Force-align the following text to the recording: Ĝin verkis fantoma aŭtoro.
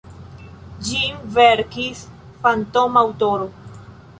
Ĝin 0.87 1.19
verkis 1.35 2.01
fantoma 2.47 3.07
aŭtoro. 3.07 3.51